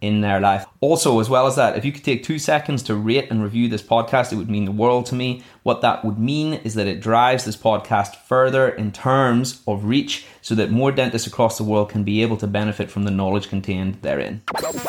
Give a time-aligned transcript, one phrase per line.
[0.00, 0.66] in their life.
[0.80, 3.68] Also, as well as that, if you could take two seconds to rate and review
[3.68, 5.42] this podcast, it would mean the world to me.
[5.62, 10.26] What that would mean is that it drives this podcast further in terms of reach
[10.40, 13.48] so that more dentists across the world can be able to benefit from the knowledge
[13.48, 14.42] contained therein.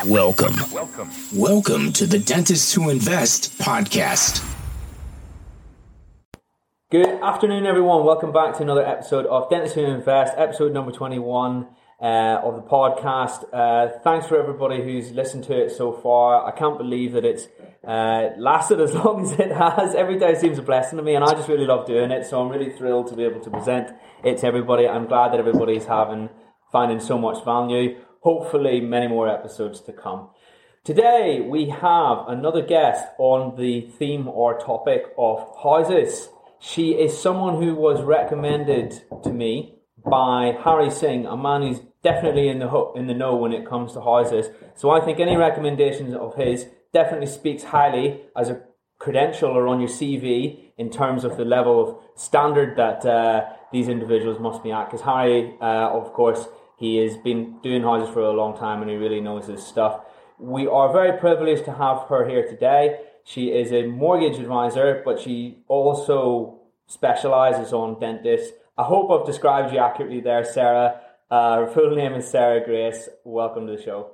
[0.06, 0.54] Welcome.
[0.72, 1.10] Welcome.
[1.34, 4.48] Welcome to the Dentists Who Invest podcast.
[6.90, 8.04] Good afternoon, everyone.
[8.04, 11.66] Welcome back to another episode of Dentists Who Invest, episode number 21
[12.02, 13.44] uh, of the podcast.
[13.52, 16.44] Uh, thanks for everybody who's listened to it so far.
[16.44, 17.46] I can't believe that it's
[17.86, 19.94] uh, lasted as long as it has.
[19.94, 22.26] Every day seems a blessing to me, and I just really love doing it.
[22.26, 23.90] So I'm really thrilled to be able to present
[24.24, 24.88] it to everybody.
[24.88, 26.28] I'm glad that everybody's having
[26.72, 28.00] finding so much value.
[28.20, 30.30] Hopefully, many more episodes to come.
[30.84, 36.28] Today we have another guest on the theme or topic of houses.
[36.58, 42.48] She is someone who was recommended to me by Harry Singh, a man who's definitely
[42.48, 44.46] in the in the know when it comes to houses.
[44.74, 48.60] So I think any recommendations of his definitely speaks highly as a
[48.98, 53.88] credential or on your CV in terms of the level of standard that uh, these
[53.88, 54.86] individuals must be at.
[54.86, 58.90] Because Harry, uh, of course, he has been doing houses for a long time and
[58.90, 60.00] he really knows his stuff.
[60.38, 63.00] We are very privileged to have her here today.
[63.24, 68.52] She is a mortgage advisor, but she also specializes on dentists.
[68.76, 71.00] I hope I've described you accurately there, Sarah.
[71.32, 73.08] Uh, her full name is Sarah Grace.
[73.24, 74.10] Welcome to the show.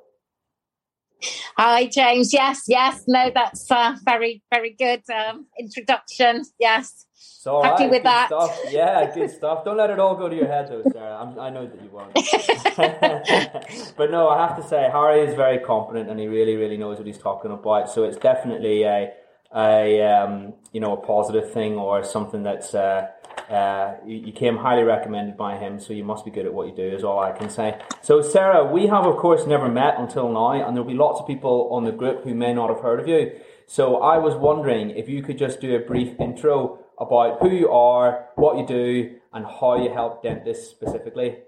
[1.56, 2.32] Hi, James.
[2.32, 3.02] Yes, yes.
[3.08, 6.44] No, that's uh, very, very good um, introduction.
[6.60, 7.06] Yes.
[7.14, 8.28] So Happy right, with that.
[8.28, 8.56] Stuff.
[8.70, 9.64] Yeah, good stuff.
[9.64, 11.16] Don't let it all go to your head, though, Sarah.
[11.16, 12.14] I'm, i know that you won't.
[13.96, 16.98] but no, I have to say, Harry is very competent and he really, really knows
[16.98, 17.90] what he's talking about.
[17.90, 19.12] So it's definitely a,
[19.54, 22.74] a um, you know, a positive thing or something that's.
[22.74, 23.08] Uh,
[23.48, 26.66] uh, you, you, came highly recommended by him, so you must be good at what
[26.66, 27.80] you do, is all I can say.
[28.02, 31.26] So, Sarah, we have, of course, never met until now, and there'll be lots of
[31.26, 33.32] people on the group who may not have heard of you.
[33.66, 37.70] So, I was wondering if you could just do a brief intro about who you
[37.70, 41.38] are, what you do, and how you help dentists specifically.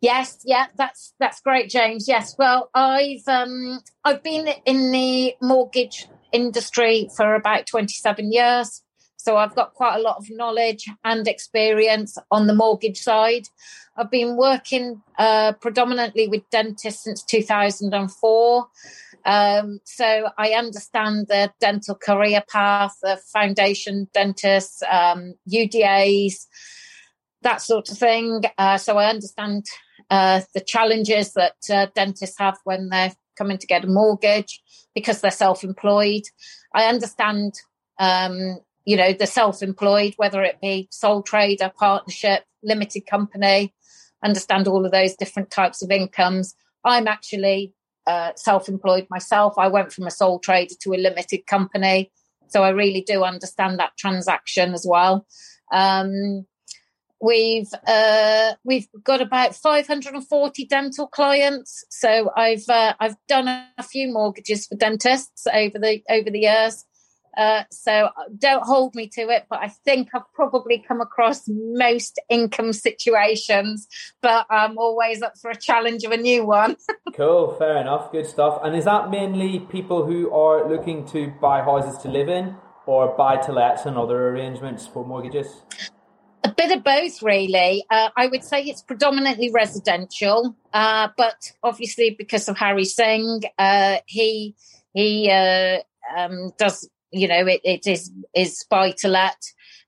[0.00, 2.08] Yes, yeah, that's that's great, James.
[2.08, 8.82] Yes, well, I've um, I've been in the mortgage industry for about twenty seven years.
[9.16, 13.48] So I've got quite a lot of knowledge and experience on the mortgage side.
[13.94, 18.66] I've been working uh, predominantly with dentists since 2004.
[19.26, 26.46] Um, so I understand the dental career path, the foundation dentists, um, UDAs,
[27.42, 28.42] that sort of thing.
[28.56, 29.66] Uh, so I understand
[30.08, 34.60] uh, the challenges that uh, dentists have when they're coming to get a mortgage
[34.94, 36.22] because they're self employed.
[36.74, 37.54] I understand
[37.98, 43.74] um, you know, the self-employed, whether it be sole trader, partnership, limited company,
[44.24, 46.54] understand all of those different types of incomes.
[46.84, 47.74] I'm actually
[48.06, 49.54] uh, self-employed myself.
[49.58, 52.10] I went from a sole trader to a limited company,
[52.48, 55.26] so I really do understand that transaction as well.
[55.70, 56.46] Um,
[57.20, 64.12] we've uh, we've got about 540 dental clients, so I've uh, I've done a few
[64.12, 66.84] mortgages for dentists over the over the years.
[67.36, 72.18] Uh, so don't hold me to it, but I think I've probably come across most
[72.28, 73.86] income situations,
[74.20, 76.76] but I'm always up for a challenge of a new one.
[77.14, 78.60] cool, fair enough, good stuff.
[78.64, 83.16] And is that mainly people who are looking to buy houses to live in or
[83.16, 85.62] buy to lets and other arrangements for mortgages?
[86.42, 87.84] A bit of both, really.
[87.90, 93.98] Uh, I would say it's predominantly residential, uh, but obviously because of Harry Singh, uh,
[94.06, 94.54] he
[94.94, 95.78] he uh,
[96.16, 99.36] um, does you know, it, it is is buy to let.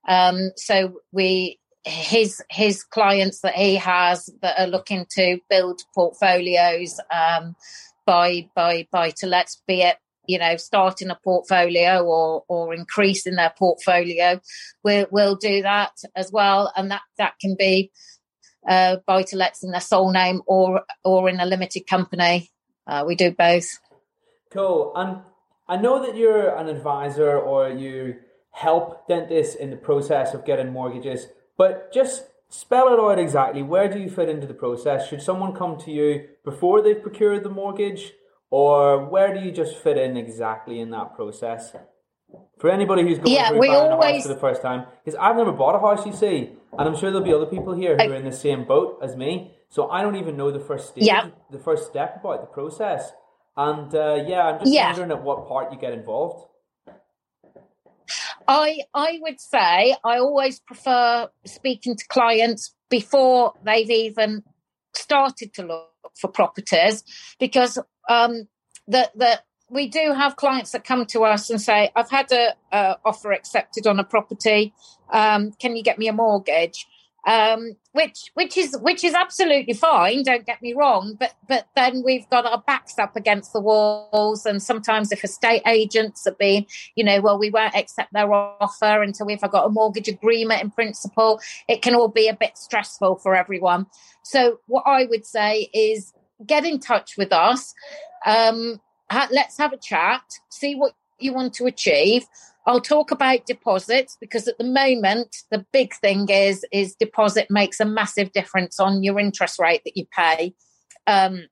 [0.09, 7.00] Um, so we his his clients that he has that are looking to build portfolios
[7.12, 7.56] um,
[8.06, 8.87] by by
[9.19, 9.97] to let, be it
[10.27, 14.41] you know starting a portfolio or or increasing their portfolio,
[14.85, 17.91] we'll we'll do that as well, and that that can be
[18.69, 22.51] uh, buy to lets in their sole name or or in a limited company.
[22.87, 23.79] Uh, we do both.
[24.51, 24.93] Cool.
[24.95, 25.21] And
[25.69, 28.17] I know that you're an advisor or you
[28.51, 31.27] help dentists in the process of getting mortgages,
[31.57, 33.63] but just spell it out exactly.
[33.63, 35.09] Where do you fit into the process?
[35.09, 38.13] Should someone come to you before they've procured the mortgage,
[38.52, 41.75] or where do you just fit in exactly in that process?
[42.58, 44.10] For anybody who's going yeah, through buying always...
[44.10, 46.87] a house for the first time, because I've never bought a house, you see, and
[46.87, 49.56] I'm sure there'll be other people here who are in the same boat as me.
[49.70, 51.31] So I don't even know the first stage, Yeah.
[51.50, 53.10] the first step about the process.
[53.56, 54.88] And uh, yeah, I'm just Yeah.
[54.88, 56.46] wondering at what part you get involved.
[58.46, 64.43] I I would say I always prefer speaking to clients before they've even
[64.94, 65.88] started to look
[66.20, 67.02] for properties
[67.38, 67.78] because
[68.08, 68.49] um
[68.88, 69.40] that the
[69.70, 73.32] we do have clients that come to us and say I've had a, a offer
[73.32, 74.75] accepted on a property
[75.12, 76.87] um can you get me a mortgage
[77.26, 82.02] um which which is which is absolutely fine don't get me wrong but but then
[82.04, 86.66] we've got our backs up against the walls and sometimes if estate agents are being
[86.94, 90.70] you know, well, we won't accept their offer until we've got a mortgage agreement in
[90.70, 91.40] principle.
[91.69, 93.87] It can all be a bit stressful for everyone.
[94.22, 96.12] So, what I would say is
[96.47, 97.75] get in touch with us.
[98.27, 98.81] Um,
[99.11, 102.27] ha- let's have a chat, see what you want to achieve.
[102.67, 107.81] I'll talk about deposits because at the moment the big thing is is deposit makes
[107.81, 110.55] a massive difference on your interest rate that you pay.
[111.06, 111.47] Um,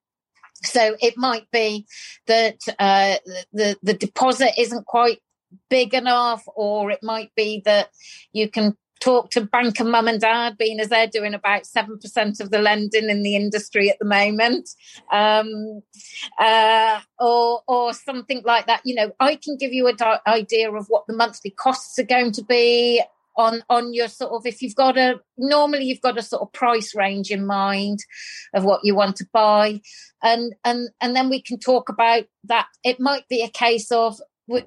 [0.63, 1.87] so it might be
[2.27, 3.17] that uh,
[3.53, 5.19] the the deposit isn't quite
[5.69, 7.89] big enough, or it might be that
[8.33, 12.41] you can talk to banker mum and dad, being as they're doing about seven percent
[12.41, 14.70] of the lending in the industry at the moment,
[15.11, 15.82] um,
[16.38, 18.82] uh, or or something like that.
[18.85, 22.05] You know, I can give you an di- idea of what the monthly costs are
[22.05, 23.02] going to be
[23.37, 26.52] on on your sort of if you've got a normally you've got a sort of
[26.52, 28.00] price range in mind
[28.55, 29.81] of what you want to buy.
[30.23, 32.67] And and and then we can talk about that.
[32.85, 34.20] It might be a case of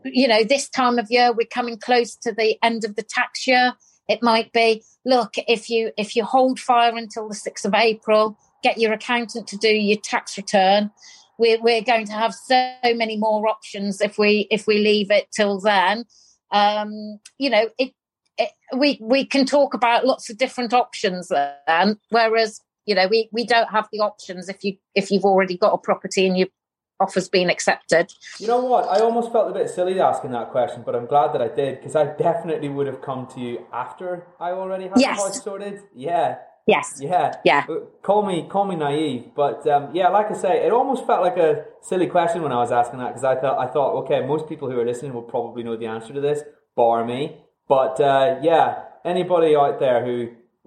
[0.04, 3.46] you know this time of year we're coming close to the end of the tax
[3.46, 3.74] year
[4.08, 8.38] it might be look if you if you hold fire until the 6th of april
[8.64, 10.90] get your accountant to do your tax return.
[11.38, 15.28] We're, we're going to have so many more options if we if we leave it
[15.36, 16.06] till then.
[16.52, 17.92] Um you know it,
[18.38, 21.30] it we we can talk about lots of different options
[21.68, 25.58] then whereas you know we we don't have the options if you if you've already
[25.58, 26.48] got a property and your
[27.04, 28.06] offer's been accepted
[28.40, 28.84] You know what?
[28.96, 31.72] I almost felt a bit silly asking that question, but I'm glad that I did
[31.80, 33.54] because I definitely would have come to you
[33.84, 34.08] after
[34.40, 35.18] I already had Yes.
[35.18, 35.76] the house sorted.
[36.10, 37.64] Yeah, yes yeah, Yeah.
[37.70, 37.76] Uh,
[38.10, 41.38] Call me, call me naive, but um, yeah, like I say, it almost felt like
[41.38, 41.52] a
[41.82, 44.70] silly question when I was asking that because I thought, I thought, okay, most people
[44.70, 46.40] who are listening will probably know the answer to this,
[46.76, 47.22] bar me.
[47.68, 48.68] But uh, yeah,
[49.14, 50.16] anybody out there who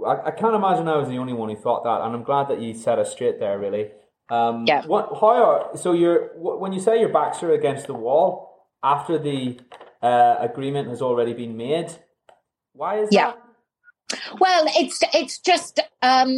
[0.04, 2.48] I, I can't imagine I was the only one who thought that, and I'm glad
[2.50, 3.58] that you set us straight there.
[3.58, 3.84] Really.
[4.28, 4.84] Um, Yeah.
[4.86, 5.08] What?
[5.20, 5.92] How are so?
[5.92, 9.58] You're when you say your backs are against the wall after the
[10.02, 11.90] uh, agreement has already been made.
[12.72, 13.32] Why is Yeah.
[13.32, 13.38] that?
[14.38, 16.34] Well, it's it's just um,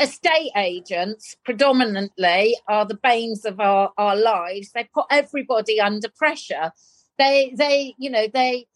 [0.00, 4.72] estate agents predominantly are the banes of our, our lives.
[4.72, 6.72] They put everybody under pressure.
[7.18, 8.66] They they you know they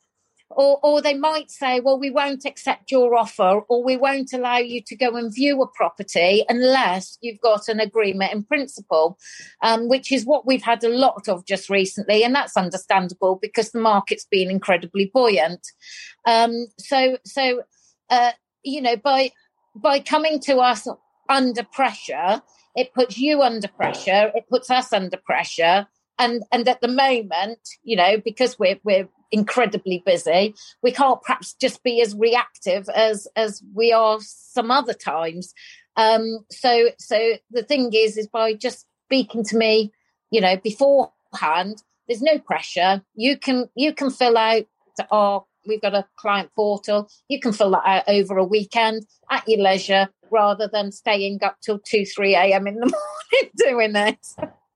[0.50, 4.58] or or they might say, well, we won't accept your offer, or we won't allow
[4.58, 9.18] you to go and view a property unless you've got an agreement in principle,
[9.62, 13.70] um, which is what we've had a lot of just recently, and that's understandable because
[13.70, 15.66] the market's been incredibly buoyant.
[16.26, 17.62] Um, so so
[18.10, 19.32] uh, you know by
[19.74, 20.88] by coming to us
[21.28, 22.40] under pressure,
[22.74, 25.86] it puts you under pressure, it puts us under pressure.
[26.18, 31.54] And and at the moment, you know, because we're we're incredibly busy, we can't perhaps
[31.54, 35.52] just be as reactive as as we are some other times.
[35.96, 39.92] Um, so so the thing is, is by just speaking to me,
[40.30, 43.02] you know, beforehand, there's no pressure.
[43.14, 44.64] You can you can fill out
[45.10, 47.08] our we've got a client portal.
[47.28, 51.56] You can fill that out over a weekend at your leisure rather than staying up
[51.62, 52.66] till 2, 3 a.m.
[52.66, 52.80] in the
[53.36, 54.26] morning doing it.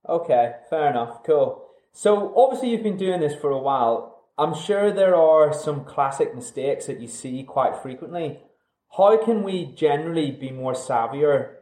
[0.07, 1.23] Okay, fair enough.
[1.25, 1.65] Cool.
[1.93, 4.12] So obviously you've been doing this for a while.
[4.37, 8.39] I'm sure there are some classic mistakes that you see quite frequently.
[8.97, 11.55] How can we generally be more savvier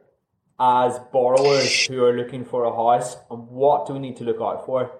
[0.60, 4.40] as borrowers who are looking for a house, and what do we need to look
[4.40, 4.92] out for?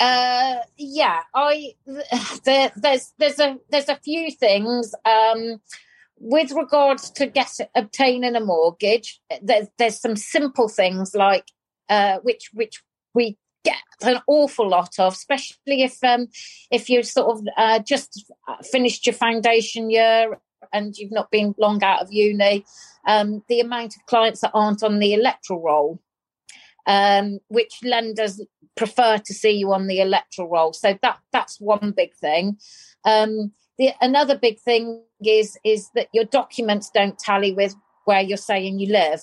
[0.00, 1.74] Uh, yeah, I
[2.44, 5.60] there, there's there's a there's a few things um,
[6.18, 9.20] with regards to get obtaining a mortgage.
[9.42, 11.44] There's there's some simple things like
[11.88, 12.82] uh, which which
[13.14, 16.28] we get an awful lot of, especially if um,
[16.70, 18.32] if you sort of uh, just
[18.70, 20.38] finished your foundation year
[20.72, 22.64] and you've not been long out of uni.
[23.06, 26.00] Um, the amount of clients that aren't on the electoral roll
[26.86, 28.40] um, which lenders
[28.76, 30.72] prefer to see you on the electoral roll.
[30.72, 32.58] So that that's one big thing.
[33.04, 38.36] Um, the another big thing is is that your documents don't tally with where you're
[38.36, 39.22] saying you live.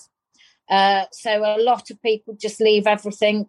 [0.68, 3.48] Uh, so a lot of people just leave everything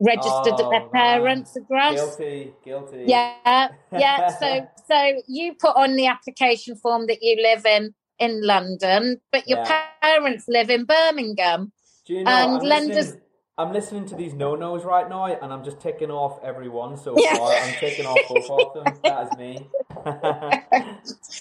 [0.00, 0.90] registered Oh, at their man.
[0.90, 1.94] parents' address.
[2.16, 3.04] Guilty, guilty.
[3.06, 4.28] Yeah, yeah.
[4.38, 9.48] So, so you put on the application form that you live in in London, but
[9.48, 9.82] your Yeah.
[10.02, 11.72] parents live in Birmingham.
[12.04, 13.22] Do you know, And I'm lenders- listening,
[13.58, 17.14] I'm listening to these no-nos right now, and I'm just ticking off every one so
[17.16, 17.34] Yeah.
[17.38, 17.52] far.
[17.52, 18.98] I'm ticking off both of them.
[19.04, 19.68] That is me.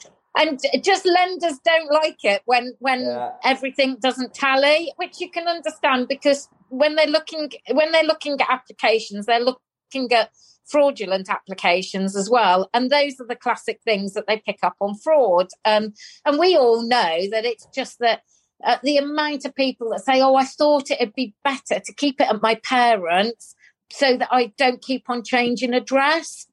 [0.38, 3.32] And just lenders don't like it when when Yeah.
[3.44, 8.50] everything doesn't tally, which you can understand because when they're looking when they're looking at
[8.50, 10.29] applications, they're looking at
[10.65, 14.96] fraudulent applications as well, and those are the classic things that they pick up on
[14.96, 15.48] fraud.
[15.65, 15.94] Um,
[16.25, 18.22] and we all know that it's just that
[18.63, 22.20] uh, the amount of people that say, "Oh, I thought it'd be better to keep
[22.20, 23.56] it at my parents."
[23.89, 26.46] So that I don't keep on changing address,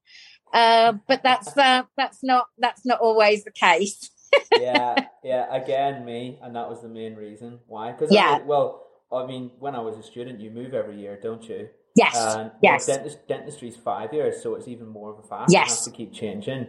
[0.54, 4.10] uh, but that's uh, that's not that's not always the case.
[4.58, 5.46] yeah, yeah.
[5.54, 7.92] Again, me, and that was the main reason why.
[7.92, 8.38] Because Yeah.
[8.44, 11.68] well, I mean, when I was a student, you move every year, don't you?
[11.96, 12.88] Yes, And yes.
[12.88, 15.52] well, dentist, dentistry's five years, so it's even more of a fast.
[15.52, 15.84] Yes.
[15.84, 16.66] have to keep changing,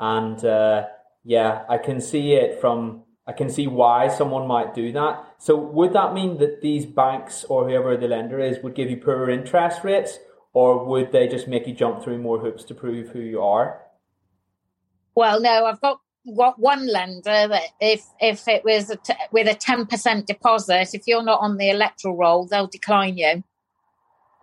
[0.00, 0.86] and uh,
[1.24, 3.02] yeah, I can see it from.
[3.26, 5.24] I can see why someone might do that.
[5.38, 8.98] So would that mean that these banks or whoever the lender is would give you
[8.98, 10.18] poorer interest rates,
[10.54, 13.82] or would they just make you jump through more hoops to prove who you are?
[15.14, 16.00] Well, no, I've got
[16.36, 20.94] got one lender that if if it was a t- with a ten percent deposit,
[20.94, 23.44] if you're not on the electoral roll, they'll decline you.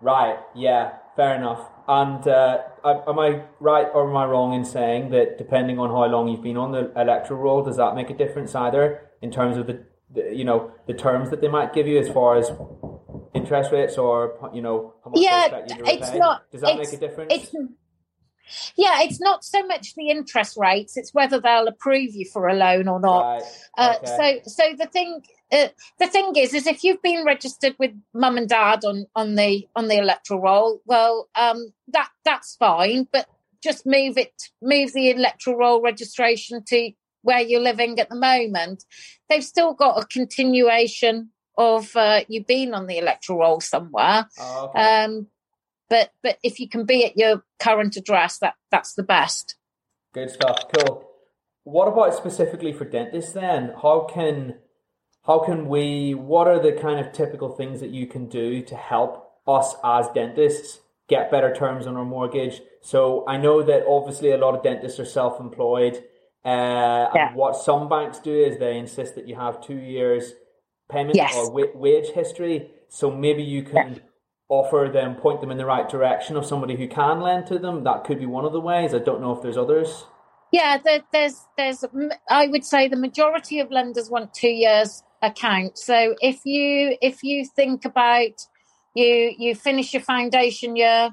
[0.01, 0.37] Right.
[0.55, 0.93] Yeah.
[1.15, 1.67] Fair enough.
[1.87, 5.89] And uh, am am I right or am I wrong in saying that depending on
[5.89, 9.31] how long you've been on the electoral roll, does that make a difference either in
[9.31, 12.37] terms of the, the you know the terms that they might give you as far
[12.37, 12.51] as
[13.33, 16.77] interest rates or you know how much Yeah, expect you to it's not- Does that
[16.77, 17.33] make a difference?
[17.33, 17.55] It's
[18.75, 22.53] yeah, it's not so much the interest rates; it's whether they'll approve you for a
[22.53, 23.21] loan or not.
[23.21, 23.43] right.
[23.77, 24.41] Uh, okay.
[24.43, 25.21] So, so the thing,
[25.51, 25.69] uh,
[25.99, 29.67] the thing is, is if you've been registered with mum and dad on on the
[29.75, 33.27] on the electoral roll, well, um, that that's fine, but
[33.63, 38.83] just move it, move the electoral roll registration to where you're living at the moment.
[39.29, 44.27] They've still got a continuation of uh, you being on the electoral roll somewhere.
[44.39, 45.03] Oh, okay.
[45.03, 45.27] Um,
[45.89, 49.55] but but if you can be at your current address, that that's the best.
[50.13, 50.59] Good stuff.
[50.75, 51.07] Cool.
[51.63, 53.73] What about specifically for dentists then?
[53.81, 54.55] How can
[55.25, 58.75] how can we what are the kind of typical things that you can do to
[58.75, 62.61] help us as dentists get better terms on our mortgage?
[62.81, 66.03] So I know that obviously a lot of dentists are self-employed.
[66.43, 67.27] Uh, Yeah.
[67.27, 70.33] and what some banks do is they insist that you have two years
[70.91, 71.35] payment Yes.
[71.35, 72.71] or wa- wage history.
[72.89, 74.01] So maybe you can
[74.49, 77.83] offer them, point them in the right direction of somebody who can lend to them.
[77.83, 78.93] That could be one of the ways.
[78.93, 80.05] I don't know if there's others.
[80.51, 81.85] Yeah, there, there's there's
[82.29, 85.77] I would say the majority of lenders want two years account.
[85.77, 88.33] So if you if you think about
[88.93, 91.11] you you finish your foundation year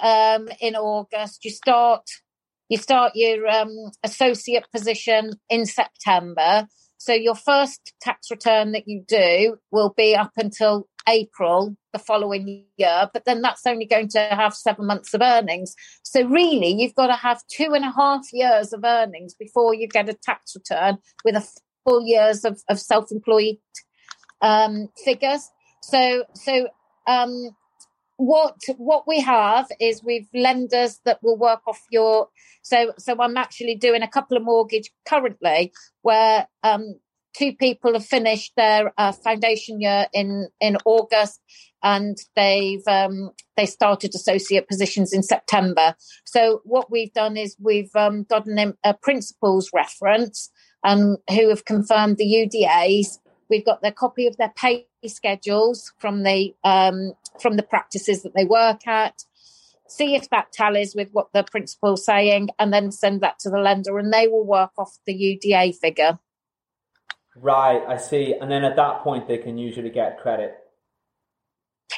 [0.00, 2.08] um, in August, you start
[2.70, 6.66] you start your um, associate position in September.
[7.02, 12.64] So your first tax return that you do will be up until April the following
[12.76, 15.74] year, but then that's only going to have seven months of earnings.
[16.04, 19.88] So really, you've got to have two and a half years of earnings before you
[19.88, 21.44] get a tax return with a
[21.84, 23.56] full years of, of self-employed
[24.40, 25.50] um, figures.
[25.82, 26.68] So so
[27.08, 27.50] um,
[28.22, 32.28] what what we have is we've lenders that will work off your
[32.62, 37.00] so so I'm actually doing a couple of mortgage currently where um,
[37.36, 41.40] two people have finished their uh, foundation year in in August
[41.82, 45.96] and they've um, they started associate positions in September.
[46.24, 50.48] So what we've done is we've um, got an, a principal's reference
[50.84, 53.18] and who have confirmed the UDAs.
[53.50, 58.34] We've got their copy of their pay schedules from the um, from the practices that
[58.34, 59.24] they work at.
[59.88, 63.58] See if that tallies with what the principal's saying, and then send that to the
[63.58, 66.18] lender, and they will work off the UDA figure.
[67.36, 68.34] Right, I see.
[68.34, 70.56] And then at that point, they can usually get credit.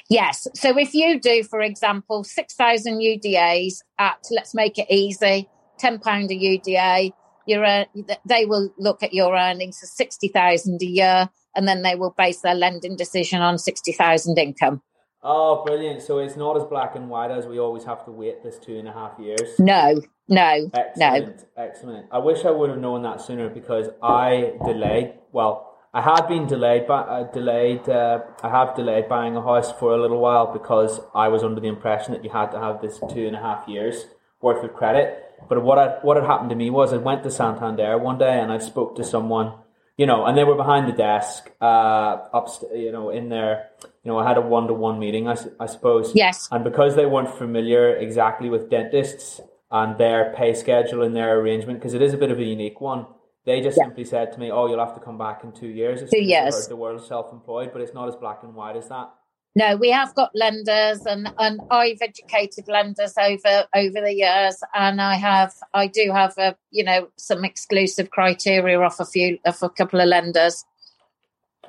[0.09, 0.47] Yes.
[0.55, 5.49] So if you do, for example, 6,000 UDAs at, let's make it easy,
[5.81, 7.13] £10 a UDA,
[7.47, 7.85] uh,
[8.27, 12.41] they will look at your earnings as 60,000 a year and then they will base
[12.41, 14.83] their lending decision on 60,000 income.
[15.23, 16.03] Oh, brilliant.
[16.03, 18.77] So it's not as black and white as we always have to wait this two
[18.77, 19.59] and a half years.
[19.59, 21.07] No, no, no.
[21.07, 22.07] Excellent, excellent.
[22.13, 25.15] I wish I would have known that sooner because I delayed.
[25.33, 27.89] Well, I had been delayed, but uh, delayed.
[27.89, 31.61] Uh, I have delayed buying a house for a little while because I was under
[31.61, 34.07] the impression that you had to have this two and a half years
[34.43, 35.24] worth of credit.
[35.49, 38.41] But what had, what had happened to me was I went to Santander one day
[38.41, 39.53] and I spoke to someone
[39.97, 43.71] you know, and they were behind the desk, uh, up, you know, in there.
[44.03, 46.13] You know, I had a one to one meeting, I, I suppose.
[46.15, 46.49] Yes.
[46.51, 51.79] And because they weren't familiar exactly with dentists and their pay schedule and their arrangement,
[51.79, 53.07] because it is a bit of a unique one,
[53.47, 53.85] they just yeah.
[53.85, 56.67] simply said to me, "Oh, you'll have to come back in two years." two years.
[56.67, 59.11] The world's self-employed, but it's not as black and white as that.
[59.57, 65.01] No, we have got lenders, and, and I've educated lenders over over the years, and
[65.01, 69.63] I have I do have a you know some exclusive criteria off a few of
[69.63, 70.65] a couple of lenders.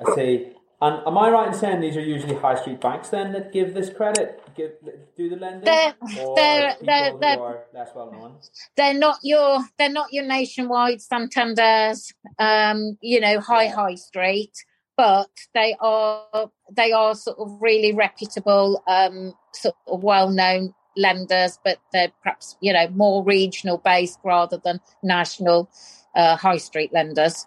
[0.04, 0.52] I see.
[0.78, 3.72] And am I right in saying these are usually high street banks then that give
[3.72, 4.42] this credit?
[4.54, 4.72] Give
[5.16, 5.64] do the lending?
[5.64, 5.94] They're
[6.34, 8.36] they're they're, they're, less well known.
[8.76, 14.52] They're not your they're not your nationwide Santander's, um, you know, high high street
[14.96, 21.58] but they are they are sort of really reputable, um, sort of well known lenders,
[21.62, 25.70] but they're perhaps you know more regional based rather than national
[26.14, 27.46] uh, high street lenders.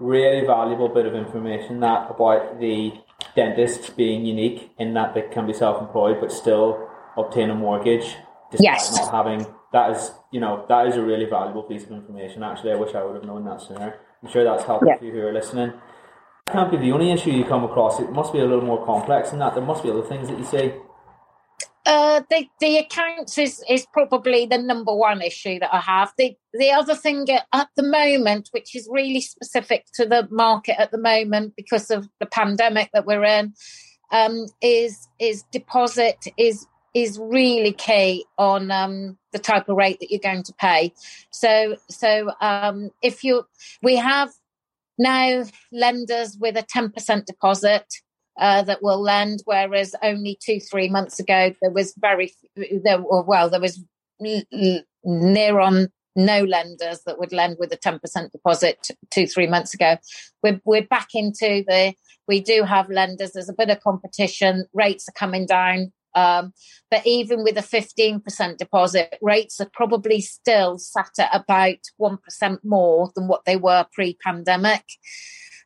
[0.00, 2.92] Really valuable bit of information that about the
[3.36, 8.16] dentists being unique in that they can be self employed but still obtain a mortgage
[8.50, 8.96] despite yes.
[8.96, 12.42] not having that is you know that is a really valuable piece of information.
[12.42, 14.00] Actually, I wish I would have known that sooner.
[14.22, 14.96] I'm sure that's helped yeah.
[15.00, 15.72] you who are listening
[16.50, 18.00] can't be the only issue you come across.
[18.00, 19.54] It must be a little more complex than that.
[19.54, 20.72] There must be other things that you see.
[21.84, 26.12] Uh, the the accounts is is probably the number one issue that I have.
[26.16, 30.92] The the other thing at the moment, which is really specific to the market at
[30.92, 33.54] the moment because of the pandemic that we're in,
[34.12, 40.10] um, is is deposit is is really key on um, the type of rate that
[40.10, 40.92] you're going to pay.
[41.32, 43.44] So so um, if you
[43.82, 44.30] we have
[45.02, 47.86] now, lenders with a 10% deposit
[48.38, 53.50] uh, that will lend, whereas only two, three months ago, there was very, there well,
[53.50, 53.82] there was
[54.20, 59.96] near on no lenders that would lend with a 10% deposit two, three months ago.
[60.42, 61.94] We're, we're back into the,
[62.28, 65.92] we do have lenders, there's a bit of competition, rates are coming down.
[66.14, 66.52] Um,
[66.90, 73.10] but even with a 15% deposit, rates are probably still sat at about 1% more
[73.14, 74.84] than what they were pre pandemic.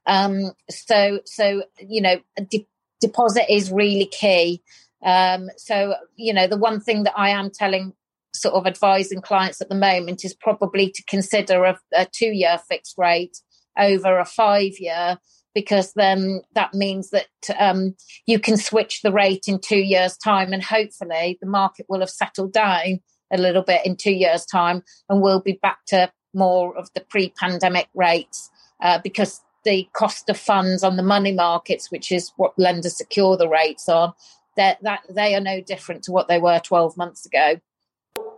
[0.07, 2.69] Um, so, so, you know, de-
[3.01, 4.63] deposit is really key.
[5.05, 7.93] Um, so, you know, the one thing that I am telling
[8.35, 12.59] sort of advising clients at the moment is probably to consider a, a two year
[12.69, 13.39] fixed rate
[13.79, 15.19] over a five year
[15.57, 20.53] because then that means that um, you can switch the rate in two years' time,
[20.53, 23.01] and hopefully the market will have settled down
[23.33, 27.01] a little bit in two years' time, and we'll be back to more of the
[27.01, 28.51] pre-pandemic rates
[28.83, 33.39] uh, because the cost of funds on the money markets, which is what lenders secure
[33.39, 34.13] the rates on,
[34.59, 34.77] that
[35.09, 37.59] they are no different to what they were 12 months ago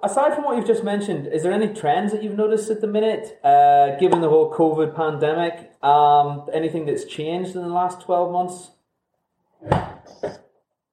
[0.02, 2.86] aside from what you've just mentioned, is there any trends that you've noticed at the
[2.86, 5.67] minute, uh, given the whole COVID pandemic?
[5.82, 8.70] Um, anything that's changed in the last twelve months?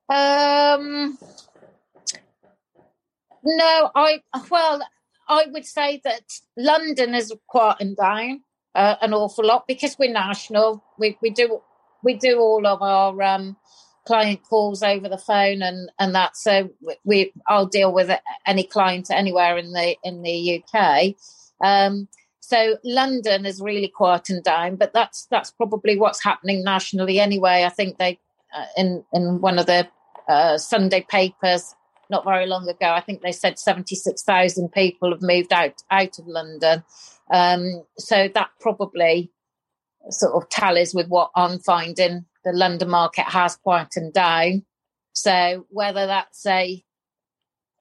[0.07, 1.17] Um,
[3.43, 4.81] no, I well,
[5.27, 8.41] I would say that London has quietened down
[8.75, 10.83] uh, an awful lot because we're national.
[10.99, 11.61] We we do
[12.03, 13.57] we do all of our um,
[14.05, 16.69] client calls over the phone and and that so
[17.03, 18.11] we I'll deal with
[18.45, 21.15] any client anywhere in the in the UK
[21.63, 22.07] um,
[22.45, 27.63] so London is really quietened down but that's that's probably what's happening nationally anyway.
[27.63, 28.19] I think they
[28.55, 29.87] uh, in in one of the
[30.27, 31.73] uh, Sunday papers
[32.09, 36.27] not very long ago I think they said 76,000 people have moved out out of
[36.27, 36.83] London.
[37.31, 39.31] Um, so that probably
[40.11, 42.25] sort of tallies with what I'm finding.
[42.43, 44.65] The London market has quietened down.
[45.13, 46.83] So whether that's a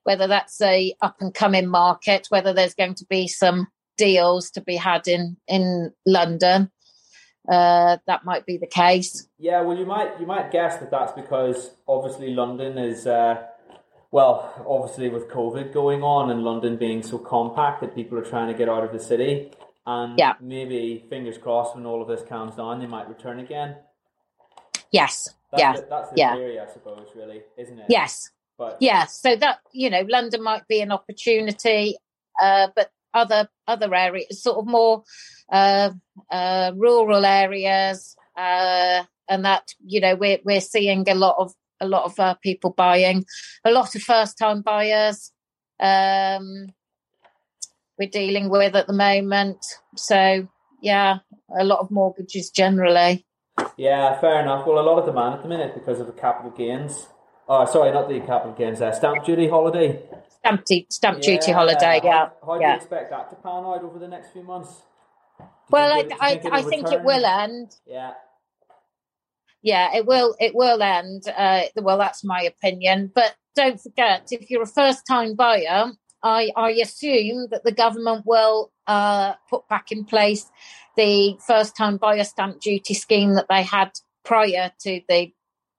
[0.04, 4.60] whether that's a up and coming market, whether there's going to be some deals to
[4.60, 6.70] be had in in London,
[7.48, 9.28] uh, that might be the case.
[9.38, 13.06] Yeah, well, you might you might guess that that's because obviously London is.
[13.06, 13.42] Uh,
[14.10, 18.46] well, obviously with COVID going on and London being so compact that people are trying
[18.46, 19.50] to get out of the city,
[19.86, 20.34] and yeah.
[20.40, 23.74] maybe fingers crossed when all of this calms down, they might return again.
[24.92, 25.34] Yes.
[25.50, 25.72] That's yeah.
[25.72, 26.34] The, that's the yeah.
[26.34, 27.86] theory, I suppose, really, isn't it?
[27.88, 28.30] Yes.
[28.56, 31.96] But yeah, so that you know, London might be an opportunity,
[32.40, 35.04] uh, but other other areas, sort of more
[35.50, 35.90] uh,
[36.30, 41.86] uh, rural areas, uh, and that you know, we're we're seeing a lot of a
[41.86, 43.24] lot of uh, people buying,
[43.64, 45.32] a lot of first time buyers.
[45.80, 46.66] Um,
[47.98, 49.64] we're dealing with at the moment.
[49.96, 50.48] So
[50.82, 51.18] yeah,
[51.56, 53.24] a lot of mortgages generally.
[53.76, 54.66] Yeah, fair enough.
[54.66, 57.08] Well, a lot of demand at the minute because of the capital gains.
[57.48, 58.80] Oh, sorry, not the capital gains.
[58.80, 60.02] Uh, stamp duty holiday.
[60.44, 61.38] Stamp, duty, stamp yeah.
[61.38, 62.00] duty holiday.
[62.04, 62.28] Yeah.
[62.42, 62.66] How, how yeah.
[62.66, 64.82] do you expect that to pan out over the next few months?
[65.70, 67.74] Well, I, I, I think it will end.
[67.86, 68.12] Yeah.
[69.62, 70.36] Yeah, it will.
[70.38, 71.22] It will end.
[71.34, 73.10] Uh, well, that's my opinion.
[73.14, 78.70] But don't forget, if you're a first-time buyer, I, I assume that the government will
[78.86, 80.50] uh, put back in place
[80.94, 83.92] the first-time buyer stamp duty scheme that they had
[84.24, 85.32] prior to the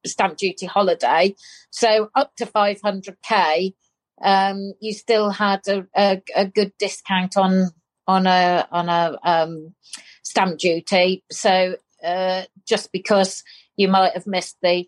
[0.07, 1.35] stamp duty holiday.
[1.69, 3.73] So up to 500k,
[4.21, 7.71] um, you still had a, a, a, good discount on
[8.07, 9.75] on a on a um,
[10.23, 11.23] stamp duty.
[11.31, 13.43] So uh, just because
[13.75, 14.85] you might have missed the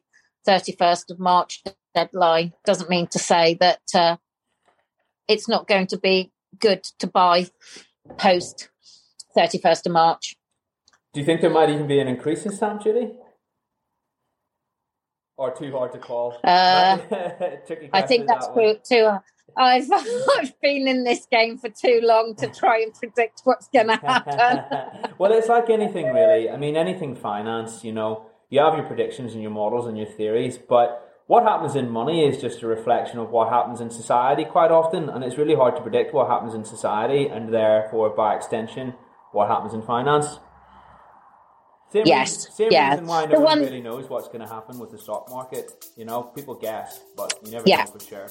[0.47, 1.63] 31st of March
[1.93, 4.17] deadline doesn't mean to say that uh,
[5.27, 7.47] it's not going to be good to buy
[8.17, 8.69] post
[9.35, 10.35] 31st of March.
[11.13, 13.11] Do you think there might even be an increase in stamp duty?
[15.37, 16.39] Or too hard to call?
[16.43, 16.97] Uh,
[17.93, 19.17] I think that's too, too
[19.57, 19.89] I've,
[20.37, 23.95] I've been in this game for too long to try and predict what's going to
[23.97, 25.11] happen.
[25.17, 26.49] well, it's like anything, really.
[26.49, 30.07] I mean, anything finance, you know, you have your predictions and your models and your
[30.07, 34.45] theories, but what happens in money is just a reflection of what happens in society
[34.45, 38.35] quite often, and it's really hard to predict what happens in society and therefore, by
[38.35, 38.93] extension,
[39.31, 40.39] what happens in finance.
[41.91, 42.35] Same yes.
[42.35, 42.89] Reason, same yeah.
[42.91, 45.85] reason why no the one really knows what's going to happen with the stock market.
[45.95, 47.83] You know, people guess, but you never yeah.
[47.83, 48.27] know for sure.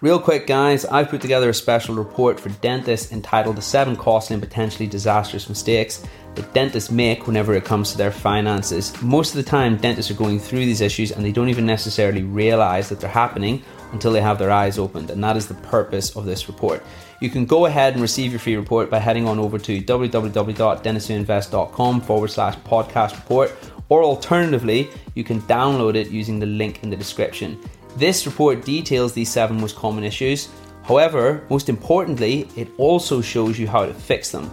[0.00, 4.34] Real quick, guys, I've put together a special report for dentists entitled The Seven Costly
[4.34, 9.00] and Potentially Disastrous Mistakes that dentists make whenever it comes to their finances.
[9.02, 12.22] Most of the time, dentists are going through these issues and they don't even necessarily
[12.22, 13.62] realize that they're happening
[13.94, 16.82] until they have their eyes opened, and that is the purpose of this report.
[17.20, 22.00] You can go ahead and receive your free report by heading on over to www.dentistwhoinvest.com
[22.02, 23.52] forward slash podcast report,
[23.88, 27.58] or alternatively, you can download it using the link in the description.
[27.96, 30.48] This report details these seven most common issues.
[30.82, 34.50] However, most importantly, it also shows you how to fix them.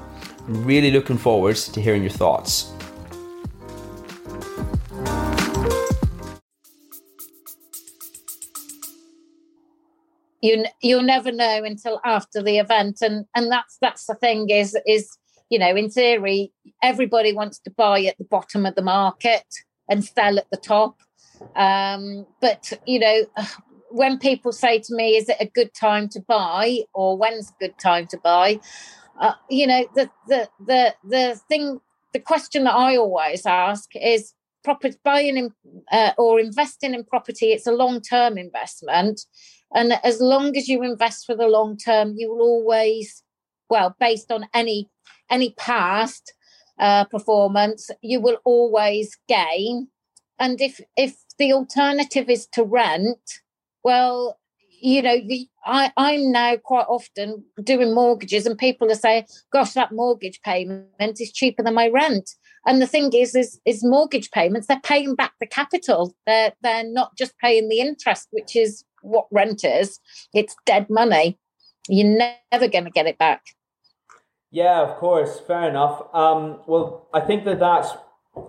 [0.47, 2.71] I'm really looking forward to hearing your thoughts.
[10.41, 14.77] You you'll never know until after the event, and and that's that's the thing is
[14.88, 15.10] is
[15.49, 16.51] you know in theory
[16.82, 19.45] everybody wants to buy at the bottom of the market
[19.89, 20.97] and sell at the top
[21.56, 23.25] um, but you know,
[23.89, 27.56] when people say to me, "Is it a good time to buy?" or "When's a
[27.60, 28.60] good time to buy?"
[29.19, 31.80] Uh, you know, the the the the thing,
[32.13, 35.51] the question that I always ask is: property buying in,
[35.91, 37.51] uh, or investing in property.
[37.51, 39.21] It's a long term investment,
[39.73, 43.23] and as long as you invest for the long term, you will always,
[43.69, 44.89] well, based on any
[45.29, 46.34] any past
[46.79, 49.88] uh, performance, you will always gain.
[50.39, 53.19] And if if the alternative is to rent,
[53.84, 54.38] well,
[54.81, 59.73] you know, the, I, I'm now quite often doing mortgages, and people are saying, "Gosh,
[59.73, 62.31] that mortgage payment is cheaper than my rent."
[62.65, 66.15] And the thing is, is, is mortgage payments they're paying back the capital.
[66.25, 69.99] They're they're not just paying the interest, which is what rent is.
[70.33, 71.37] It's dead money.
[71.87, 73.41] You're never going to get it back.
[74.51, 76.03] Yeah, of course, fair enough.
[76.13, 77.89] Um, well, I think that that's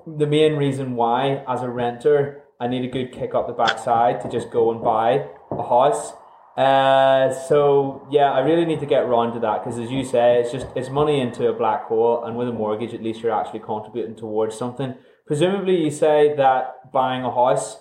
[0.06, 4.20] the main reason why, as a renter, I need a good kick up the backside
[4.22, 6.12] to just go and buy a house.
[6.56, 10.40] Uh, so yeah, I really need to get around to that because, as you say,
[10.40, 13.32] it's just it's money into a black hole, and with a mortgage, at least you're
[13.32, 14.94] actually contributing towards something.
[15.26, 17.78] Presumably, you say that buying a house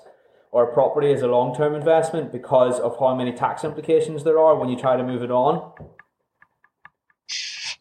[0.51, 4.37] or a property is a long term investment because of how many tax implications there
[4.37, 5.71] are when you try to move it on.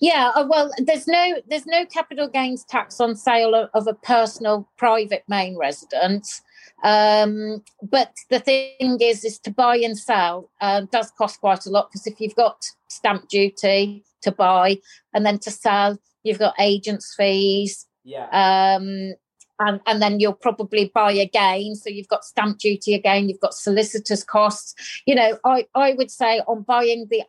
[0.01, 3.95] Yeah, uh, well, there's no there's no capital gains tax on sale of, of a
[3.95, 6.43] personal private main residence.
[6.83, 11.71] Um, but the thing is, is to buy and sell uh, does cost quite a
[11.71, 14.79] lot because if you've got stamp duty to buy
[15.13, 17.87] and then to sell, you've got agents' fees.
[18.05, 18.29] Yeah.
[18.33, 19.15] Um,
[19.61, 21.75] and, and then you'll probably buy again.
[21.75, 24.75] So you've got stamp duty again, you've got solicitors' costs.
[25.07, 27.23] You know, I, I would say on buying the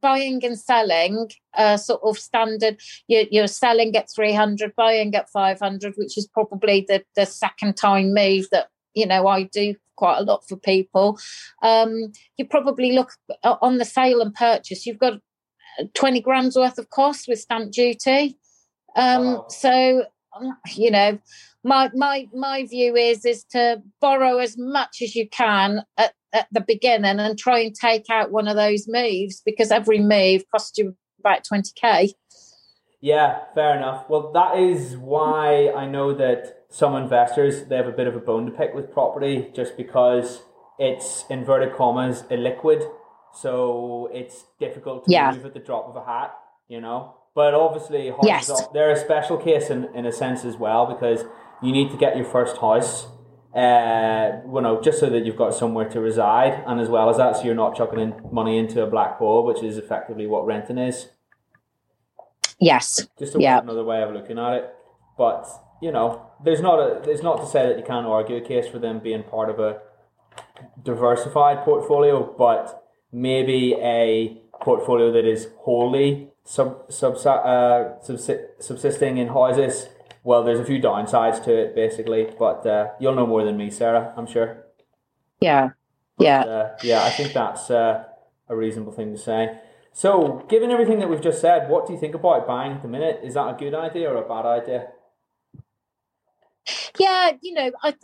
[0.00, 5.94] buying and selling, uh, sort of standard, you're, you're selling at 300, buying at 500,
[5.96, 10.22] which is probably the, the second time move that you know I do quite a
[10.24, 11.18] lot for people.
[11.62, 13.12] Um, you probably look
[13.44, 14.86] uh, on the sale and purchase.
[14.86, 18.38] You've got uh, twenty grams worth of cost with stamp duty.
[18.96, 19.46] Um, wow.
[19.48, 20.06] So
[20.74, 21.18] you know,
[21.66, 26.46] my my my view is is to borrow as much as you can at, at
[26.52, 30.78] the beginning and try and take out one of those moves because every move costs
[30.78, 32.12] you about twenty k.
[33.00, 34.08] Yeah, fair enough.
[34.08, 38.20] Well, that is why I know that some investors they have a bit of a
[38.20, 40.42] bone to pick with property just because
[40.78, 42.88] it's inverted commas illiquid.
[43.34, 45.30] so it's difficult to Yeah.
[45.32, 46.34] move at the drop of a hat,
[46.68, 47.14] you know.
[47.34, 48.48] But obviously, Yes.
[48.48, 51.22] are, they're a special case in, in a sense as well because
[51.66, 53.06] you need to get your first house,
[53.54, 57.16] uh, you know, just so that you've got somewhere to reside, and as well as
[57.16, 60.44] that, so you're not chucking in money into a black hole, which is effectively what
[60.46, 61.08] renting is.
[62.58, 63.06] Yes.
[63.18, 63.58] Just a, Yeah.
[63.60, 64.74] another way of looking at it.
[65.18, 65.46] But
[65.82, 68.66] you know, there's not a there's not to say that you can't argue a case
[68.66, 69.80] for them being part of a
[70.82, 79.88] diversified portfolio, but maybe a portfolio that is wholly sub, sub, uh, subsisting in houses.
[80.26, 83.70] Well, there's a few downsides to it, basically, but uh, you'll know more than me,
[83.70, 84.12] Sarah.
[84.16, 84.66] I'm sure.
[85.40, 85.70] Yeah.
[86.18, 86.40] Yeah.
[86.40, 88.04] Uh, yeah, I think that's uh,
[88.48, 89.58] a reasonable thing to say.
[89.92, 92.88] So, given everything that we've just said, what do you think about buying at the
[92.88, 93.20] minute?
[93.22, 94.88] Is that a good idea or a bad idea?
[96.98, 97.94] yeah you know i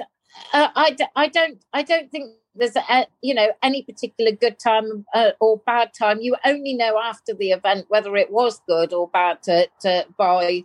[0.54, 5.06] uh, I, I don't i don't think there's a, you know any particular good time
[5.14, 9.08] uh, or bad time you only know after the event whether it was good or
[9.08, 10.64] bad to, to buy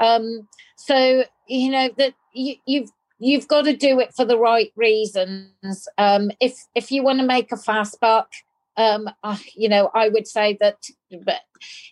[0.00, 4.72] um so you know that you, you've you've got to do it for the right
[4.76, 8.28] reasons um if if you want to make a fast buck
[8.76, 10.76] um uh, you know i would say that
[11.24, 11.40] but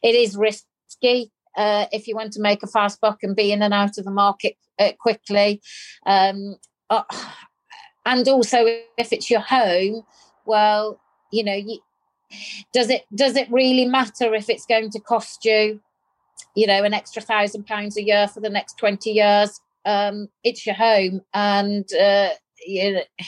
[0.02, 3.62] it is risky uh, if you want to make a fast buck and be in
[3.62, 5.60] and out of the market uh, quickly.
[6.04, 6.56] Um,
[6.90, 7.02] uh,
[8.04, 8.58] and also,
[8.98, 10.02] if it's your home,
[10.44, 11.00] well,
[11.32, 11.80] you know, you,
[12.72, 15.80] does it does it really matter if it's going to cost you,
[16.56, 19.60] you know, an extra thousand pounds a year for the next twenty years?
[19.84, 22.30] Um, it's your home, and uh,
[22.66, 23.02] you know,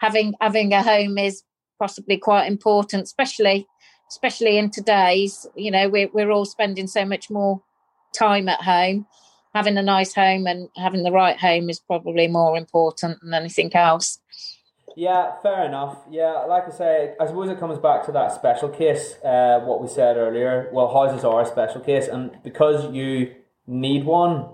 [0.00, 1.42] having having a home is
[1.78, 3.66] possibly quite important, especially
[4.10, 5.46] especially in today's.
[5.56, 7.62] You know, we're we're all spending so much more
[8.14, 9.06] time at home
[9.54, 13.74] having a nice home and having the right home is probably more important than anything
[13.74, 14.18] else.
[14.96, 15.98] Yeah, fair enough.
[16.10, 19.80] Yeah, like I say, I suppose it comes back to that special case, uh, what
[19.80, 20.68] we said earlier.
[20.72, 23.34] Well, houses are a special case, and because you
[23.66, 24.48] need one,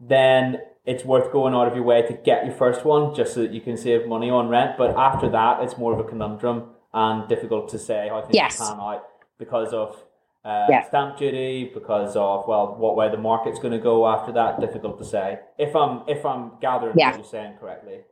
[0.00, 3.40] then it's worth going out of your way to get your first one just so
[3.42, 4.76] that you can save money on rent.
[4.78, 8.56] But after that, it's more of a conundrum and difficult to say how things Yes.
[8.58, 9.04] pan out
[9.38, 10.04] because of
[10.44, 10.82] uh, Yeah.
[10.84, 14.60] stamp duty, because of well, what way the market's going to go after that.
[14.60, 15.40] Difficult to say.
[15.58, 17.08] If I'm if I'm gathering Yeah.
[17.08, 18.04] what you're saying correctly.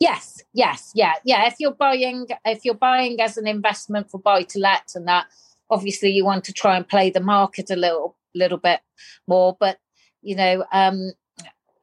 [0.00, 1.46] Yes, yes, yeah, yeah.
[1.46, 5.26] If you're buying, if you're buying as an investment for buy to let and that,
[5.70, 8.80] obviously you want to try and play the market a little, little bit
[9.26, 9.56] more.
[9.58, 9.78] But
[10.22, 11.12] you know, um,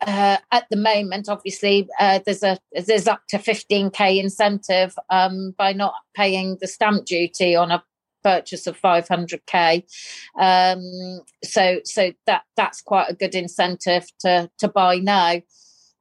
[0.06, 5.74] uh, at the moment, obviously, uh, there's a there's up to 15k incentive um, by
[5.74, 7.84] not paying the stamp duty on a
[8.24, 9.84] purchase of 500k.
[10.40, 15.42] Um, so so that that's quite a good incentive to to buy now.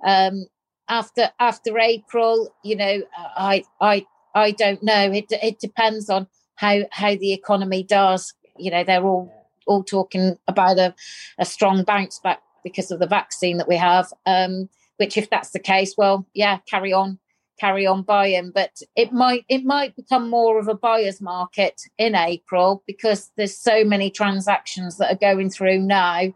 [0.05, 0.46] Um,
[0.88, 5.12] after after April, you know, I I I don't know.
[5.12, 8.35] It it depends on how how the economy does.
[8.57, 9.33] You know, they're all
[9.66, 10.94] all talking about a,
[11.38, 14.12] a strong bounce back because of the vaccine that we have.
[14.27, 17.18] Um, which, if that's the case, well, yeah, carry on,
[17.59, 18.53] carry on buying.
[18.55, 23.57] But it might it might become more of a buyer's market in April because there's
[23.57, 26.33] so many transactions that are going through now.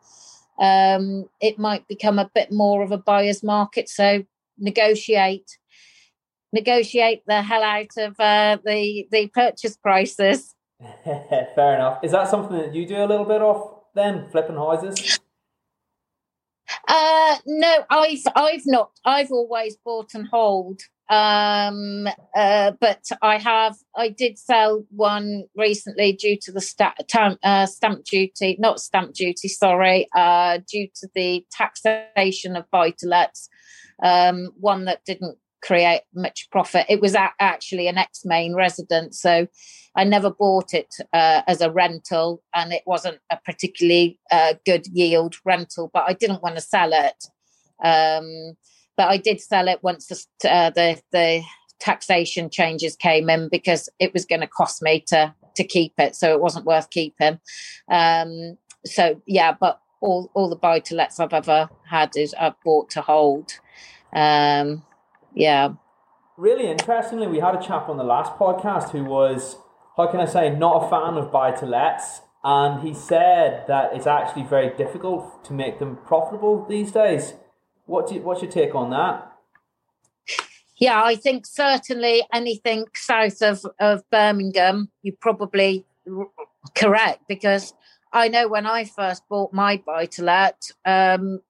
[0.58, 3.88] Um, it might become a bit more of a buyer's market.
[3.88, 4.24] So
[4.58, 5.58] negotiate
[6.52, 10.54] negotiate the hell out of uh, the the purchase prices.
[11.04, 12.02] Fair enough.
[12.02, 15.18] Is that something that you do a little bit of then, flipping houses?
[16.86, 18.90] Uh, no, I've I've not.
[19.04, 20.80] I've always bought and hold.
[21.10, 23.76] Um, uh, but I have.
[23.96, 29.14] I did sell one recently due to the sta- tam- uh, stamp duty, not stamp
[29.14, 29.48] duty.
[29.48, 33.48] Sorry, uh, due to the taxation of buy to lets.
[34.02, 36.86] Um, one that didn't create much profit.
[36.88, 39.46] It was actually an ex main resident, so
[39.96, 44.86] I never bought it uh, as a rental, and it wasn't a particularly uh, good
[44.86, 45.90] yield rental.
[45.92, 47.24] But I didn't want to sell it.
[47.82, 48.56] Um,
[48.96, 51.42] but I did sell it once the uh, the, the
[51.80, 56.14] taxation changes came in because it was going to cost me to to keep it,
[56.14, 57.40] so it wasn't worth keeping.
[57.90, 62.60] Um, so yeah, but all all the buy to lets I've ever had is I've
[62.64, 63.52] bought to hold.
[64.12, 64.84] Um,
[65.34, 65.74] yeah.
[66.36, 69.56] Really interestingly, we had a chap on the last podcast who was,
[69.96, 72.20] how can I say, not a fan of buy to lets.
[72.44, 77.34] And he said that it's actually very difficult to make them profitable these days.
[77.86, 79.32] What do you, what's your take on that?
[80.76, 85.84] Yeah, I think certainly anything south of, of Birmingham, you're probably
[86.76, 87.74] correct because
[88.12, 91.40] I know when I first bought my buy to let, um,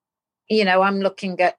[0.49, 1.59] you know, I'm looking at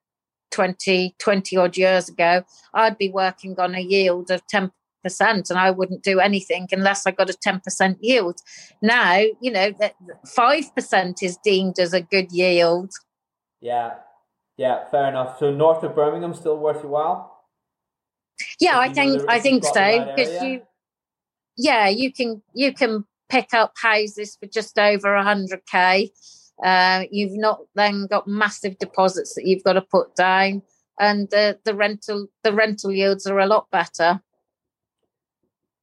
[0.51, 4.71] 20, 20 odd years ago, I'd be working on a yield of 10%
[5.05, 8.39] and I wouldn't do anything unless I got a 10% yield.
[8.81, 12.91] Now, you know, that 5% is deemed as a good yield.
[13.62, 13.95] Yeah.
[14.57, 15.39] Yeah, fair enough.
[15.39, 17.39] So north of Birmingham still worth your while?
[18.59, 20.62] Yeah, I think I think so because you
[21.57, 26.09] yeah, you can you can pick up houses for just over 100k.
[26.63, 30.62] Uh, you've not then got massive deposits that you've got to put down
[31.00, 34.22] and the the rental the rental yields are a lot better.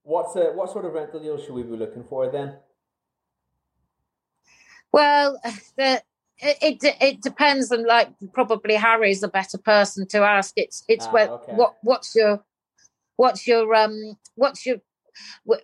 [0.03, 2.57] What's a, what sort of rental yield should we be looking for then?
[4.93, 5.41] Well,
[5.77, 6.03] the
[6.39, 10.53] it, it it depends on like probably Harry's a better person to ask.
[10.57, 11.53] It's it's ah, where, okay.
[11.53, 12.45] what what's your
[13.17, 14.77] what's your um what's your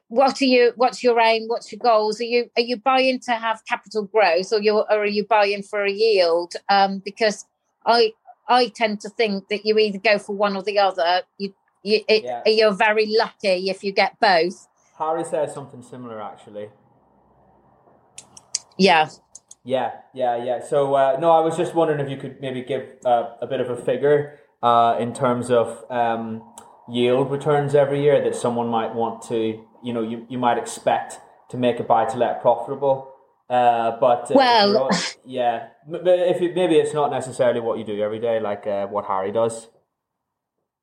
[0.08, 3.32] what are you what's your aim what's your goals are you are you buying to
[3.32, 7.44] have capital growth or you or are you buying for a yield um because
[7.86, 8.12] i
[8.48, 11.22] I tend to think that you either go for one or the other.
[11.38, 12.42] You, you it, yeah.
[12.46, 14.68] you're very lucky if you get both.
[14.98, 16.68] Harry says something similar, actually.
[18.78, 19.08] Yeah.
[19.64, 20.64] Yeah, yeah, yeah.
[20.64, 23.60] So uh, no, I was just wondering if you could maybe give uh, a bit
[23.60, 26.42] of a figure uh, in terms of um,
[26.88, 31.18] yield returns every year that someone might want to, you know, you, you might expect
[31.50, 33.12] to make a buy to let profitable.
[33.48, 34.90] Uh, but uh, well,
[35.24, 39.04] yeah, if it, maybe it's not necessarily what you do every day, like uh, what
[39.04, 39.68] Harry does.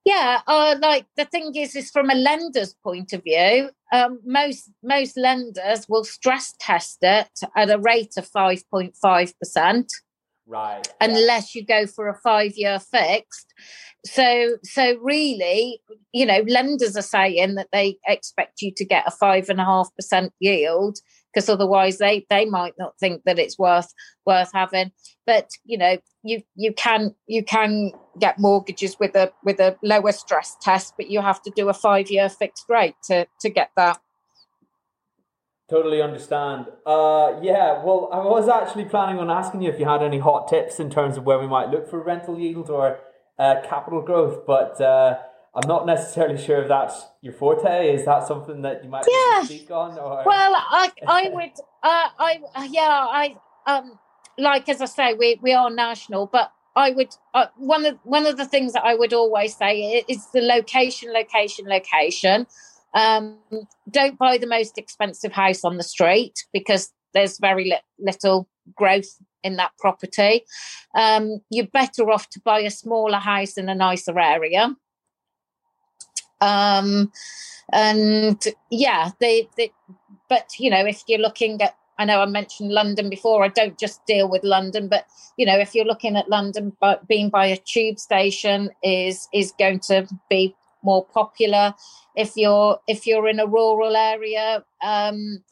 [0.05, 4.71] Yeah, uh, like the thing is, is from a lender's point of view, um, most
[4.83, 9.91] most lenders will stress test it at a rate of five point five percent.
[10.47, 10.87] Right.
[10.99, 11.59] Unless yeah.
[11.59, 13.53] you go for a five year fixed.
[14.05, 15.81] So so really,
[16.13, 19.65] you know, lenders are saying that they expect you to get a five and a
[19.65, 20.99] half percent yield
[21.33, 23.93] because otherwise they they might not think that it's worth
[24.25, 24.91] worth having
[25.25, 30.11] but you know you you can you can get mortgages with a with a lower
[30.11, 33.71] stress test but you have to do a 5 year fixed rate to to get
[33.75, 33.99] that
[35.69, 36.65] Totally understand.
[36.83, 40.47] Uh, yeah, well, I was actually planning on asking you if you had any hot
[40.47, 42.99] tips in terms of where we might look for rental yield or
[43.39, 45.17] uh, capital growth, but uh,
[45.55, 47.93] I'm not necessarily sure if that's your forte.
[47.93, 49.43] Is that something that you might yeah.
[49.43, 49.97] speak on?
[49.97, 50.23] Or?
[50.25, 53.97] Well, I I would uh, I yeah I um
[54.37, 58.27] like as I say we we are national, but I would uh, one of one
[58.27, 62.45] of the things that I would always say is the location, location, location.
[62.93, 63.37] Um,
[63.89, 69.15] don't buy the most expensive house on the street because there's very li- little growth
[69.43, 70.43] in that property.
[70.95, 74.75] Um, you're better off to buy a smaller house in a nicer area
[76.41, 77.11] um,
[77.71, 79.71] and yeah, they, they,
[80.27, 83.43] but you know, if you're looking at, I know I mentioned London before.
[83.43, 85.05] I don't just deal with London, but
[85.37, 89.53] you know, if you're looking at London, but being by a tube station is is
[89.59, 91.73] going to be more popular.
[92.15, 95.43] If you're if you're in a rural area, um,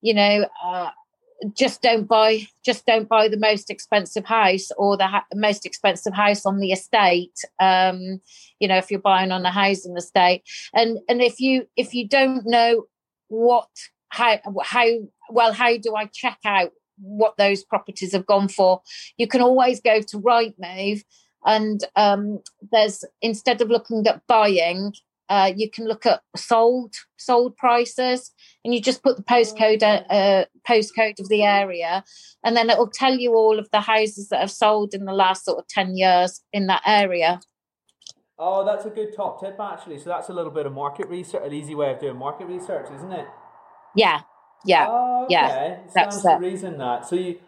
[0.00, 0.90] you know, uh,
[1.54, 6.12] just don't buy just don't buy the most expensive house or the ha- most expensive
[6.12, 8.20] house on the estate um
[8.58, 10.42] you know if you're buying on a housing estate.
[10.74, 12.84] And and if you if you don't know
[13.28, 13.68] what
[14.08, 14.86] how how
[15.30, 16.70] well how do i check out
[17.02, 18.82] what those properties have gone for?
[19.16, 21.02] You can always go to rightmove
[21.44, 24.92] and um there's instead of looking at buying
[25.30, 28.32] uh, you can look at sold sold prices,
[28.64, 32.04] and you just put the postcode uh, uh, postcode of the area,
[32.44, 35.12] and then it will tell you all of the houses that have sold in the
[35.12, 37.40] last sort of ten years in that area.
[38.38, 39.98] Oh, that's a good top tip actually.
[39.98, 42.88] So that's a little bit of market research, an easy way of doing market research,
[42.92, 43.26] isn't it?
[43.94, 44.22] Yeah,
[44.64, 45.32] yeah, oh, okay.
[45.34, 45.78] yeah.
[45.94, 47.06] That's the reason that.
[47.06, 47.38] So you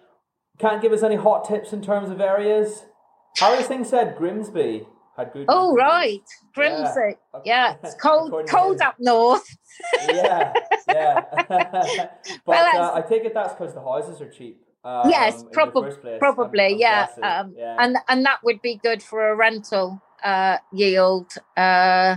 [0.59, 2.85] can't give us any hot tips in terms of areas.
[3.39, 5.47] Harry Singh said Grimsby had good.
[5.49, 6.23] Oh right,
[6.55, 7.17] Grimsby.
[7.35, 7.77] Yeah, yeah.
[7.83, 9.57] it's cold, cold up north.
[10.09, 10.53] yeah,
[10.89, 11.25] yeah.
[11.49, 14.63] but well, uh, I take it that's because the houses are cheap.
[14.85, 17.07] Um, yes, probably, probably, yeah.
[17.23, 17.77] Um, yeah.
[17.79, 21.33] And and that would be good for a rental uh, yield.
[21.57, 22.17] Uh,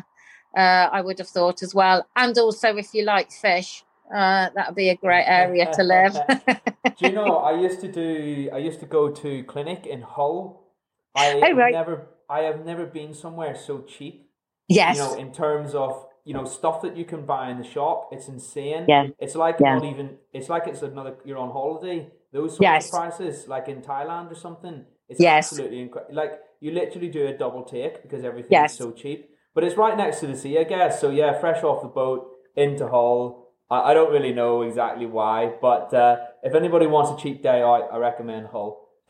[0.57, 4.69] uh, I would have thought as well, and also if you like fish, uh, that
[4.69, 6.17] would be a great area to live.
[6.97, 7.37] do you know?
[7.37, 8.49] I used to do.
[8.53, 10.61] I used to go to clinic in Hull.
[11.13, 11.73] I oh, right.
[11.73, 14.29] never I have never been somewhere so cheap.
[14.67, 14.97] Yes.
[14.97, 18.09] You know, in terms of you know stuff that you can buy in the shop,
[18.11, 18.85] it's insane.
[18.87, 19.07] Yeah.
[19.19, 19.75] It's like yeah.
[19.75, 20.17] not even.
[20.33, 21.15] It's like it's another.
[21.23, 22.09] You're on holiday.
[22.33, 22.85] Those sorts yes.
[22.85, 24.85] of prices, like in Thailand or something.
[25.07, 25.51] It's yes.
[25.51, 26.15] absolutely incredible.
[26.15, 28.73] Like you literally do a double take because everything yes.
[28.73, 29.29] is so cheap.
[29.53, 30.99] But it's right next to the sea, I guess.
[30.99, 33.51] So yeah, fresh off the boat into Hull.
[33.69, 37.61] I, I don't really know exactly why, but uh, if anybody wants a cheap day
[37.61, 38.81] out, I recommend Hull.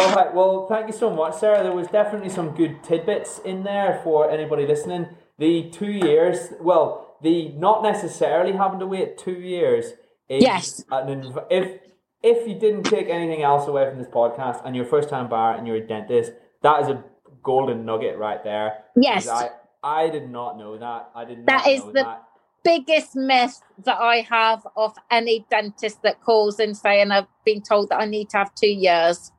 [0.00, 0.32] All right.
[0.32, 1.62] Well, thank you so much, Sarah.
[1.62, 5.08] There was definitely some good tidbits in there for anybody listening.
[5.38, 9.86] the two years, well, the not necessarily having to wait two years.
[10.28, 10.84] Is Yes.
[10.90, 11.80] An, inv- if
[12.22, 15.28] if you didn't take anything else away from this podcast and you're a first time
[15.28, 16.32] buyer and you're a dentist,
[16.62, 17.02] that is a
[17.42, 18.84] golden nugget right there.
[19.00, 19.28] Yes.
[19.28, 19.50] I
[19.82, 21.10] I did not know that.
[21.14, 22.24] I did not That is the- that.
[22.64, 27.88] biggest myth that I have of any dentist that calls in saying I've been told
[27.90, 29.32] that I need to have two years.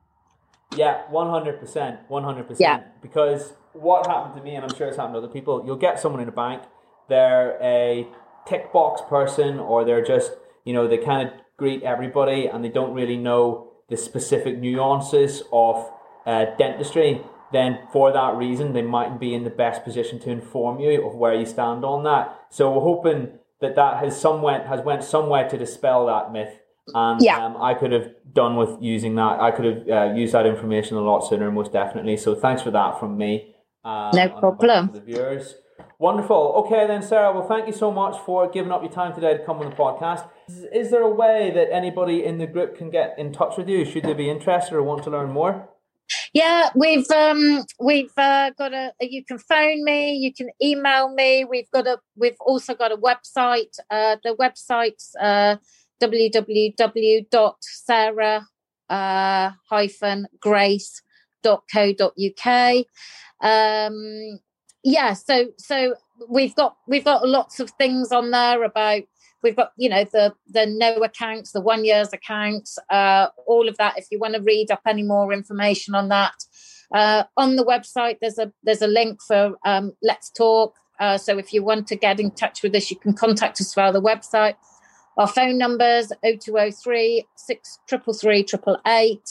[0.75, 2.77] Yeah, one hundred percent, one hundred Yeah.
[2.77, 2.83] percent.
[3.01, 5.99] Because what happened to me, and I'm sure it's happened to other people, you'll get
[5.99, 6.63] someone in a bank,
[7.07, 8.07] they're a
[8.45, 10.33] tick box person, or they're just,
[10.65, 15.43] you know, they kind of greet everybody, and they don't really know the specific nuances
[15.51, 15.89] of
[16.25, 17.21] uh, dentistry.
[17.51, 21.15] Then, for that reason, they mightn't be in the best position to inform you of
[21.15, 22.39] where you stand on that.
[22.51, 26.59] So, we're hoping that that has some went has went somewhere to dispel that myth
[26.93, 27.45] and Yeah.
[27.45, 29.39] um, I could have done with using that.
[29.39, 32.17] I could have uh, used that information a lot sooner, most definitely.
[32.17, 33.55] So thanks for that from me.
[33.83, 34.91] Uh, No problem.
[34.93, 35.55] The viewers.
[35.97, 36.53] Wonderful.
[36.65, 37.33] Okay, then, Sarah.
[37.33, 39.75] Well, thank you so much for giving up your time today to come on the
[39.75, 40.27] podcast.
[40.47, 43.67] Is, is there a way that anybody in the group can get in touch with
[43.69, 43.85] you?
[43.85, 45.69] Should they be interested or want to learn more?
[46.33, 51.45] Yeah, we've um we've uh, got a you can phone me, you can email me.
[51.45, 53.77] We've got a we've also got a website.
[53.91, 55.57] Uh the website's uh
[56.01, 57.27] www.sarah
[58.89, 59.51] uh.
[63.41, 64.39] Um
[64.83, 65.95] yeah, so so
[66.27, 69.03] we've got we've got lots of things on there about
[69.43, 73.77] we've got you know the the no accounts the one year's accounts uh all of
[73.77, 73.97] that.
[73.97, 76.35] If you want to read up any more information on that
[76.93, 80.75] uh on the website there's a there's a link for um let's talk.
[80.99, 83.73] Uh so if you want to get in touch with us you can contact us
[83.73, 84.55] via the website
[85.19, 89.21] our phone numbers 0203 633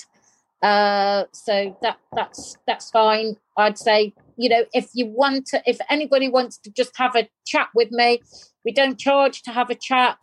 [0.62, 3.36] uh so that that's that's fine.
[3.56, 7.28] I'd say you know if you want to if anybody wants to just have a
[7.46, 8.20] chat with me
[8.64, 10.18] we don't charge to have a chat.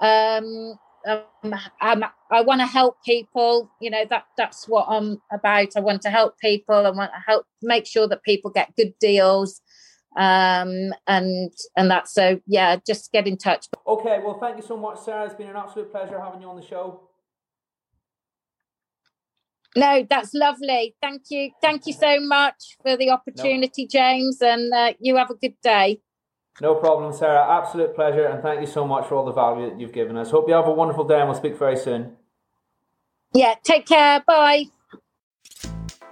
[0.00, 5.68] Um, um, i want to help people you know that that's what i'm about.
[5.76, 6.74] I want to help people.
[6.74, 9.60] I want to help make sure that people get good deals
[10.16, 14.76] um and and that's so yeah just get in touch Okay, well, thank you so
[14.76, 15.24] much, Sarah.
[15.24, 17.08] It's been an absolute pleasure having you on the show.
[19.76, 24.92] no that's lovely thank you thank you so much for the opportunity james and uh,
[24.98, 26.00] you have a good day
[26.60, 27.44] No problem, Sarah.
[27.60, 30.30] Absolute pleasure, and thank you so much for all the value that you've given us.
[30.32, 32.16] Hope you have a wonderful day, and we'll speak very soon.
[33.34, 34.64] yeah take care bye